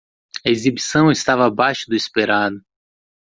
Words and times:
A 0.43 0.49
exibição 0.49 1.11
estava 1.11 1.45
abaixo 1.45 1.85
do 1.87 1.95
esperado. 1.95 2.65